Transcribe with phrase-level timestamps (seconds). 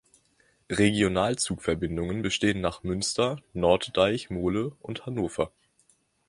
[0.71, 5.51] Regionalzugverbindungen bestehen nach Münster, Norddeich Mole und Hannover.